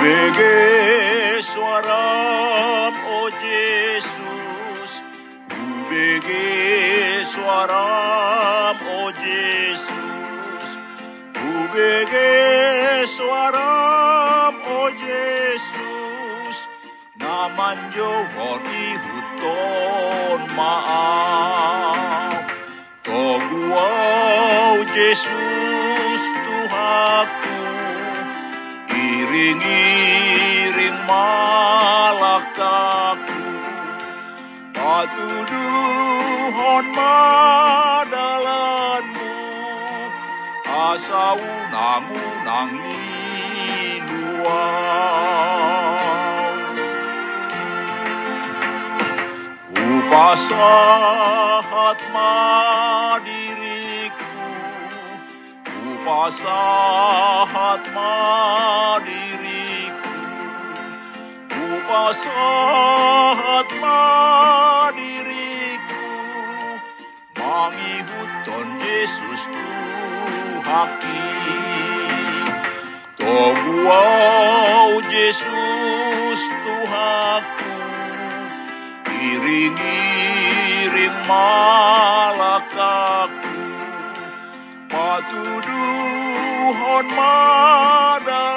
UBG 0.00 0.40
suaram 1.44 2.96
oh 3.04 3.28
Yesus 3.28 4.90
UBG 5.52 6.28
suaram 7.28 8.80
oh 8.80 9.12
Yesus 9.12 10.68
UBG 11.36 12.14
suaram 13.12 14.56
oh 14.72 14.88
Yesus 14.88 16.56
Naman 17.20 17.92
Johor 17.92 18.56
ihuton 18.64 20.40
maaf 20.56 22.40
Toguau 23.04 24.80
Yesus 24.96 26.22
Tuhanku 26.48 27.39
Iring-iring 29.30 31.06
malakaku. 31.06 32.42
Patuduhon 34.74 35.30
madalanmu. 36.90 38.10
Asa 40.66 41.38
unang-unang 41.38 42.74
linuaw 42.74 44.10
Upasahat 50.10 50.90
madiriku 52.10 52.59
Upasahat 56.30 57.82
madiriku. 57.90 60.14
Upasahat 61.74 63.66
madiriku. 63.82 65.26
Mangihuton 67.34 68.78
Yesus 68.78 69.42
Tuhaki 69.50 71.26
Toguau 73.18 75.02
Yesus 75.10 76.42
Tuhaku 76.62 77.74
Iring-iring 79.18 81.16
malakaku 81.26 82.70
Patuduhon 86.70 87.06
madalanmu 87.18 88.54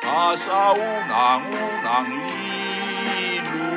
Asa 0.00 0.72
unang-unang 0.72 2.08
liluang 3.12 3.76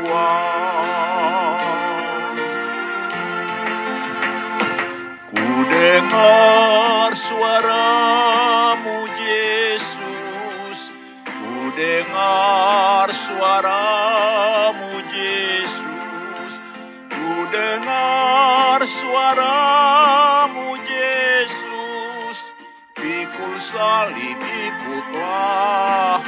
Ku 5.27 5.43
dengar 5.67 7.11
suaramu 7.19 8.94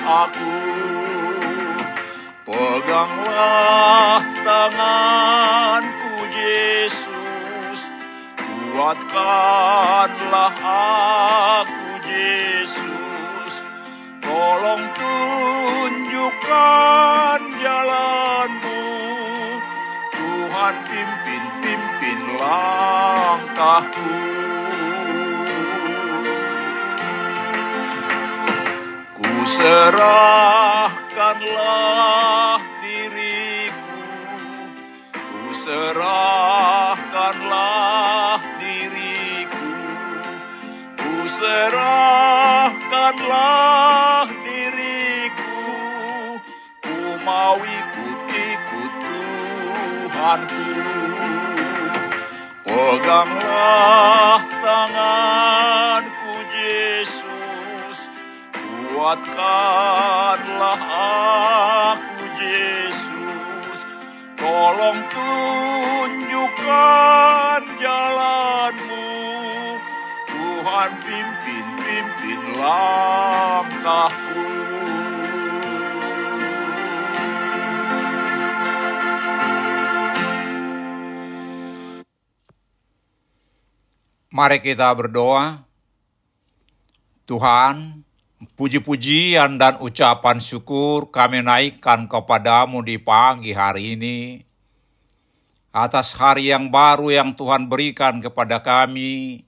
off 0.08 0.47
serahkanlah 29.48 30.92
diriku. 32.84 34.04
Ku 35.16 35.56
serahkanlah 35.56 37.00
diriku. 38.60 39.72
Ku 41.00 41.24
serahkanlah 41.32 41.88
diriku. 44.44 45.64
Ku 46.84 47.16
mau 47.24 47.56
ikut-ikut 47.64 48.94
Tuhanku. 49.00 50.68
Peganglah 52.68 54.44
tanganku 54.60 55.17
Kuatkanlah 59.08 60.84
aku 60.84 62.28
Yesus. 62.44 63.80
Tolong 64.36 65.00
tunjukkan 66.28 66.52
jalanmu. 67.80 69.08
Tuhan 70.28 70.92
pimpin, 71.08 71.66
pimpin 71.80 72.52
langkahku. 72.60 74.44
Mari 84.36 84.60
kita 84.60 84.92
berdoa. 84.92 85.64
Tuhan, 87.24 88.04
puji-pujian 88.38 89.58
dan 89.58 89.82
ucapan 89.82 90.38
syukur 90.38 91.10
kami 91.10 91.42
naikkan 91.42 92.06
kepadamu 92.06 92.86
di 92.86 93.02
pagi 93.02 93.54
hari 93.54 93.98
ini. 93.98 94.46
Atas 95.74 96.14
hari 96.18 96.50
yang 96.50 96.70
baru 96.70 97.14
yang 97.14 97.34
Tuhan 97.34 97.70
berikan 97.70 98.22
kepada 98.22 98.62
kami. 98.62 99.46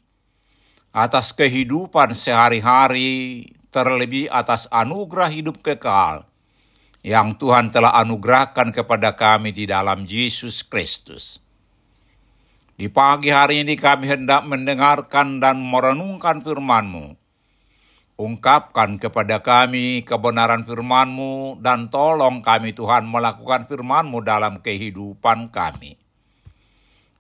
Atas 0.90 1.30
kehidupan 1.38 2.18
sehari-hari, 2.18 3.46
terlebih 3.70 4.26
atas 4.34 4.66
anugerah 4.74 5.30
hidup 5.30 5.62
kekal 5.62 6.26
yang 7.06 7.38
Tuhan 7.38 7.70
telah 7.70 7.96
anugerahkan 8.02 8.74
kepada 8.74 9.14
kami 9.14 9.54
di 9.54 9.70
dalam 9.70 10.04
Yesus 10.04 10.66
Kristus. 10.66 11.40
Di 12.76 12.88
pagi 12.90 13.30
hari 13.30 13.62
ini 13.64 13.78
kami 13.78 14.08
hendak 14.08 14.48
mendengarkan 14.48 15.38
dan 15.38 15.60
merenungkan 15.62 16.42
firman-Mu. 16.42 17.16
Ungkapkan 18.20 19.00
kepada 19.00 19.40
kami 19.40 20.04
kebenaran 20.04 20.68
firman-Mu 20.68 21.64
dan 21.64 21.88
tolong 21.88 22.44
kami 22.44 22.76
Tuhan 22.76 23.08
melakukan 23.08 23.64
firman-Mu 23.72 24.20
dalam 24.20 24.60
kehidupan 24.60 25.48
kami. 25.48 25.96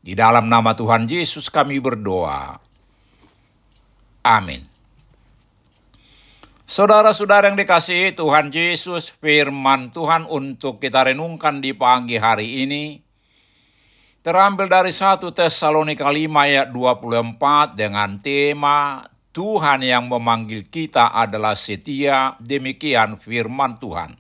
Di 0.04 0.12
dalam 0.12 0.52
nama 0.52 0.76
Tuhan 0.76 1.08
Yesus 1.08 1.48
kami 1.48 1.80
berdoa. 1.80 2.60
Amin. 4.28 4.68
Saudara-saudara 6.70 7.48
yang 7.48 7.58
dikasihi 7.58 8.14
Tuhan 8.14 8.52
Yesus, 8.52 9.10
firman 9.10 9.96
Tuhan 9.96 10.28
untuk 10.28 10.84
kita 10.84 11.08
renungkan 11.08 11.64
di 11.64 11.74
pagi 11.74 12.20
hari 12.20 12.68
ini 12.68 13.02
terambil 14.22 14.70
dari 14.70 14.94
1 14.94 15.18
Tesalonika 15.34 16.06
5 16.06 16.30
ayat 16.30 16.68
24 16.70 17.74
dengan 17.74 18.22
tema 18.22 19.02
Tuhan 19.30 19.86
yang 19.86 20.10
memanggil 20.10 20.66
kita 20.66 21.14
adalah 21.14 21.54
setia, 21.54 22.34
demikian 22.42 23.22
firman 23.22 23.78
Tuhan. 23.78 24.18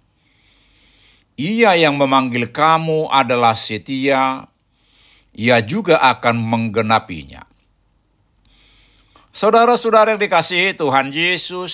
Ia 1.39 1.73
yang 1.79 1.97
memanggil 1.97 2.51
kamu 2.53 3.09
adalah 3.09 3.55
setia, 3.57 4.45
ia 5.33 5.57
juga 5.65 5.97
akan 6.03 6.35
menggenapinya. 6.37 7.47
Saudara-saudara 9.29 10.13
yang 10.13 10.21
dikasihi 10.21 10.75
Tuhan 10.75 11.15
Yesus, 11.15 11.73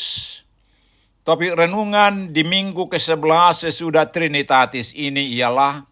topik 1.25 1.57
renungan 1.57 2.29
di 2.29 2.45
minggu 2.45 2.87
ke-11 2.87 3.67
sesudah 3.67 4.05
Trinitatis 4.11 4.93
ini 4.93 5.33
ialah 5.33 5.87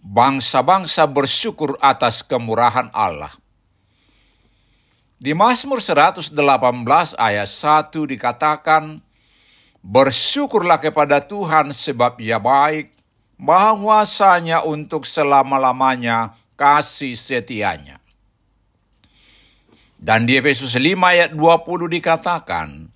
bangsa-bangsa 0.00 1.04
bersyukur 1.04 1.76
atas 1.84 2.24
kemurahan 2.24 2.88
Allah. 2.96 3.30
Di 5.20 5.36
Mazmur 5.36 5.84
118 5.84 6.32
ayat 7.20 7.44
1 7.44 7.92
dikatakan, 8.08 9.04
Bersyukurlah 9.84 10.80
kepada 10.80 11.20
Tuhan 11.20 11.76
sebab 11.76 12.16
ia 12.24 12.40
baik, 12.40 12.88
bahwasanya 13.36 14.64
untuk 14.64 15.04
selama-lamanya 15.04 16.32
kasih 16.56 17.12
setianya. 17.20 18.00
Dan 20.00 20.24
di 20.24 20.40
Efesus 20.40 20.80
5 20.80 20.96
ayat 21.04 21.36
20 21.36 22.00
dikatakan, 22.00 22.88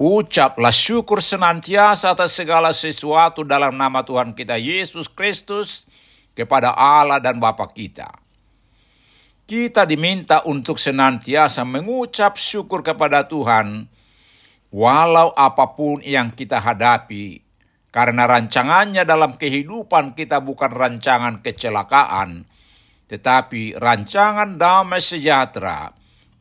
Ucaplah 0.00 0.72
syukur 0.72 1.20
senantiasa 1.20 2.16
atas 2.16 2.32
segala 2.32 2.72
sesuatu 2.72 3.44
dalam 3.44 3.76
nama 3.76 4.00
Tuhan 4.00 4.32
kita 4.32 4.56
Yesus 4.56 5.04
Kristus 5.04 5.84
kepada 6.32 6.72
Allah 6.72 7.20
dan 7.20 7.36
Bapa 7.36 7.68
kita 7.68 8.21
kita 9.46 9.84
diminta 9.84 10.46
untuk 10.46 10.78
senantiasa 10.78 11.66
mengucap 11.66 12.38
syukur 12.38 12.80
kepada 12.80 13.26
Tuhan, 13.26 13.90
walau 14.72 15.34
apa 15.36 15.76
pun 15.76 16.00
yang 16.00 16.32
kita 16.32 16.62
hadapi, 16.62 17.42
karena 17.92 18.24
rancangannya 18.24 19.04
dalam 19.04 19.36
kehidupan 19.36 20.16
kita 20.16 20.40
bukan 20.40 20.72
rancangan 20.72 21.44
kecelakaan, 21.44 22.48
tetapi 23.10 23.76
rancangan 23.76 24.56
damai 24.56 25.02
sejahtera 25.02 25.92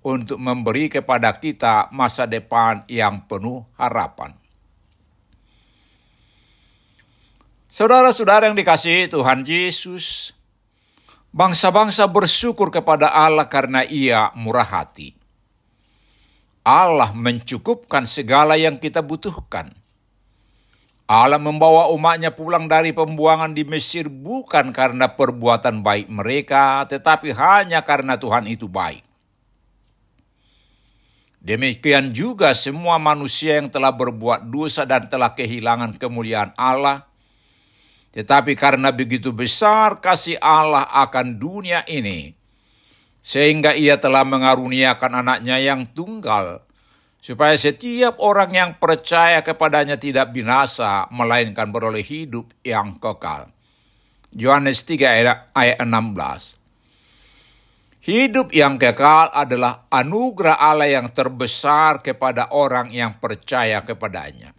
untuk 0.01 0.42
memberi 0.42 0.89
kepada 0.89 1.38
kita 1.38 1.92
masa 1.94 2.25
depan 2.25 2.88
yang 2.89 3.27
penuh 3.27 3.68
harapan. 3.77 4.33
Saudara-saudara 7.71 8.51
yang 8.51 8.57
dikasihi 8.59 9.07
Tuhan 9.07 9.47
Yesus, 9.47 10.36
Bangsa-bangsa 11.31 12.12
bersyukur 12.12 12.75
kepada 12.75 13.07
Allah 13.07 13.48
karena 13.48 13.88
ia 13.88 14.36
murah 14.36 14.68
hati. 14.68 15.16
Allah 16.62 17.16
mencukupkan 17.16 18.04
segala 18.04 18.60
yang 18.60 18.75
kita 18.75 19.00
butuhkan. 19.00 19.72
Allah 21.07 21.39
membawa 21.39 21.92
umatnya 21.92 22.31
pulang 22.31 22.68
dari 22.72 22.95
pembuangan 22.95 23.51
di 23.51 23.68
Mesir 23.68 24.07
bukan 24.07 24.72
karena 24.72 25.12
perbuatan 25.12 25.83
baik 25.83 26.07
mereka, 26.07 26.88
tetapi 26.88 27.36
hanya 27.36 27.83
karena 27.83 28.16
Tuhan 28.16 28.48
itu 28.48 28.72
baik. 28.72 29.04
Demikian 31.44 32.16
juga 32.16 32.56
semua 32.56 32.95
manusia 33.01 33.60
yang 33.60 33.68
telah 33.68 33.92
berbuat 33.92 34.48
dosa 34.48 34.88
dan 34.88 35.10
telah 35.12 35.36
kehilangan 35.36 36.00
kemuliaan 36.00 36.56
Allah, 36.60 37.11
tetapi 38.12 38.60
karena 38.60 38.92
begitu 38.92 39.31
besar 39.31 40.04
kasih 40.04 40.36
Allah 40.44 40.84
akan 40.84 41.40
dunia 41.40 41.88
ini, 41.88 42.36
sehingga 43.24 43.72
ia 43.72 43.96
telah 43.96 44.28
mengaruniakan 44.28 45.24
anaknya 45.24 45.63
yang 45.63 45.88
tunggal, 45.96 46.68
supaya 47.24 47.56
setiap 47.56 48.19
orang 48.19 48.52
yang 48.52 48.72
percaya 48.75 49.40
kepadanya 49.40 49.96
tidak 49.96 50.36
binasa, 50.36 51.08
melainkan 51.08 51.72
beroleh 51.72 52.04
hidup 52.04 52.52
yang 52.68 53.00
kekal. 53.00 53.48
Yohanes 54.31 54.84
3 54.88 55.52
ayat 55.56 55.80
16 55.80 56.60
Hidup 58.02 58.50
yang 58.50 58.81
kekal 58.81 59.30
adalah 59.30 59.86
anugerah 59.94 60.57
Allah 60.57 60.90
yang 60.90 61.14
terbesar 61.14 62.02
kepada 62.02 62.50
orang 62.50 62.90
yang 62.90 63.22
percaya 63.22 63.86
kepadanya. 63.86 64.57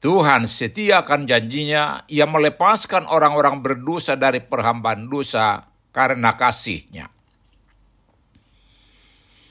Tuhan 0.00 0.48
setiakan 0.48 1.28
janjinya, 1.28 2.08
ia 2.08 2.24
melepaskan 2.24 3.04
orang-orang 3.04 3.60
berdosa 3.60 4.16
dari 4.16 4.40
perhambaan 4.40 5.12
dosa 5.12 5.68
karena 5.92 6.40
kasihnya. 6.40 7.12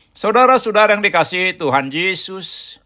Saudara-saudara 0.10 0.98
yang 0.98 1.06
dikasihi 1.06 1.54
Tuhan 1.54 1.94
Yesus, 1.94 2.81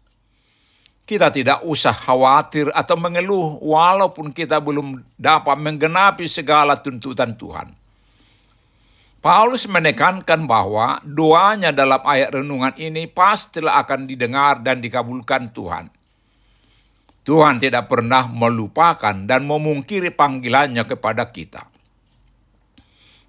kita 1.08 1.32
tidak 1.32 1.64
usah 1.64 1.96
khawatir 1.96 2.68
atau 2.76 3.00
mengeluh 3.00 3.56
walaupun 3.64 4.28
kita 4.36 4.60
belum 4.60 5.00
dapat 5.16 5.56
menggenapi 5.56 6.28
segala 6.28 6.76
tuntutan 6.76 7.32
Tuhan. 7.32 7.72
Paulus 9.24 9.64
menekankan 9.64 10.44
bahwa 10.44 11.00
doanya 11.00 11.72
dalam 11.72 12.04
ayat 12.04 12.28
renungan 12.28 12.76
ini 12.76 13.08
pastilah 13.08 13.80
akan 13.80 14.04
didengar 14.04 14.60
dan 14.60 14.84
dikabulkan 14.84 15.48
Tuhan. 15.48 16.03
Tuhan 17.24 17.56
tidak 17.56 17.88
pernah 17.88 18.28
melupakan 18.28 19.16
dan 19.24 19.48
memungkiri 19.48 20.12
panggilannya 20.12 20.84
kepada 20.84 21.32
kita. 21.32 21.72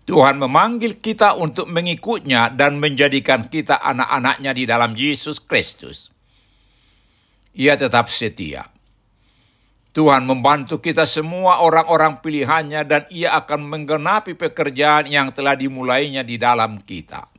Tuhan 0.06 0.38
memanggil 0.38 1.01
kita 1.01 1.33
untuk 1.33 1.65
mengikutnya 1.71 2.53
dan 2.53 2.77
menjadikan 2.77 3.50
kita 3.50 3.80
anak-anaknya 3.81 4.51
di 4.53 4.63
dalam 4.69 4.94
Yesus 4.94 5.42
Kristus. 5.42 6.13
Ia 7.56 7.74
tetap 7.80 8.12
setia. 8.12 8.68
Tuhan 9.95 10.27
membantu 10.27 10.83
kita 10.83 11.07
semua 11.07 11.63
orang-orang 11.63 12.19
pilihannya 12.19 12.83
dan 12.83 13.07
ia 13.07 13.31
akan 13.39 13.63
menggenapi 13.63 14.36
pekerjaan 14.36 15.07
yang 15.07 15.31
telah 15.31 15.56
dimulainya 15.56 16.19
di 16.21 16.36
dalam 16.36 16.83
kita. 16.83 17.31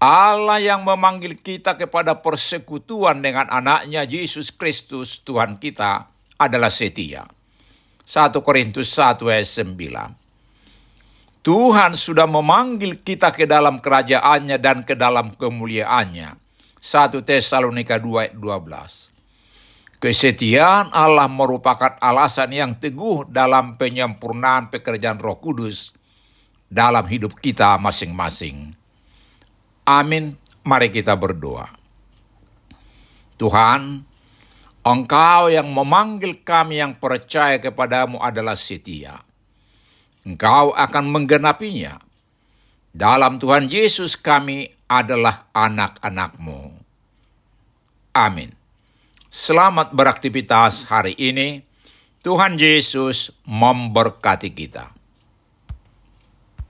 Allah 0.00 0.56
yang 0.56 0.80
memanggil 0.80 1.36
kita 1.36 1.76
kepada 1.76 2.24
persekutuan 2.24 3.20
dengan 3.20 3.44
anaknya 3.52 4.08
Yesus 4.08 4.48
Kristus 4.48 5.20
Tuhan 5.20 5.60
kita 5.60 6.08
adalah 6.40 6.72
setia. 6.72 7.28
1 8.08 8.32
Korintus 8.40 8.96
1 8.96 9.20
ayat 9.28 9.44
9. 9.44 11.44
Tuhan 11.44 11.92
sudah 11.92 12.24
memanggil 12.24 13.04
kita 13.04 13.28
ke 13.28 13.44
dalam 13.44 13.76
kerajaannya 13.76 14.56
dan 14.56 14.88
ke 14.88 14.96
dalam 14.96 15.36
kemuliaannya. 15.36 16.32
1 16.80 17.20
Tesalonika 17.20 18.00
2 18.00 18.24
ayat 18.24 18.34
12. 18.40 20.00
Kesetiaan 20.00 20.96
Allah 20.96 21.28
merupakan 21.28 22.00
alasan 22.00 22.56
yang 22.56 22.72
teguh 22.72 23.28
dalam 23.28 23.76
penyempurnaan 23.76 24.72
pekerjaan 24.72 25.20
roh 25.20 25.36
kudus 25.36 25.92
dalam 26.72 27.04
hidup 27.04 27.36
kita 27.36 27.76
masing-masing. 27.76 28.79
Amin. 29.90 30.38
Mari 30.62 30.94
kita 30.94 31.18
berdoa. 31.18 31.66
Tuhan, 33.34 34.06
Engkau 34.86 35.50
yang 35.50 35.66
memanggil 35.66 36.40
kami 36.46 36.78
yang 36.78 36.94
percaya 36.94 37.58
kepadamu 37.58 38.22
adalah 38.22 38.54
setia. 38.54 39.18
Engkau 40.22 40.70
akan 40.72 41.04
menggenapinya. 41.10 41.98
Dalam 42.94 43.42
Tuhan 43.42 43.66
Yesus 43.66 44.14
kami 44.14 44.70
adalah 44.86 45.50
anak-anakmu. 45.52 46.74
Amin. 48.14 48.50
Selamat 49.30 49.90
beraktivitas 49.94 50.86
hari 50.86 51.18
ini. 51.18 51.66
Tuhan 52.20 52.60
Yesus 52.60 53.32
memberkati 53.48 54.52
kita. 54.52 54.99